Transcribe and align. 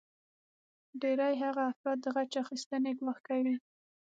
ډیری 1.01 1.33
هغه 1.43 1.63
افراد 1.71 1.97
د 2.01 2.05
غچ 2.15 2.33
اخیستنې 2.43 2.91
ګواښ 2.99 3.19
کوي 3.27 3.55